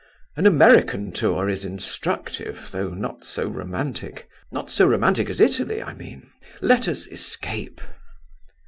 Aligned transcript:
An 0.35 0.47
American 0.47 1.11
tour 1.11 1.47
is 1.47 1.63
instructive, 1.63 2.69
though 2.71 2.89
not 2.89 3.23
so 3.23 3.45
romantic. 3.47 4.27
Not 4.51 4.67
so 4.71 4.87
romantic 4.87 5.29
as 5.29 5.39
Italy, 5.39 5.79
I 5.83 5.93
mean. 5.93 6.27
Let 6.59 6.87
us 6.87 7.05
escape." 7.05 7.79